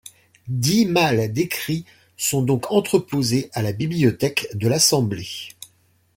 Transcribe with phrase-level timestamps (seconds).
[0.47, 1.85] Dix malles d'écrits
[2.17, 5.49] sont donc entreposées à la Bibliothèque de l'Assemblée.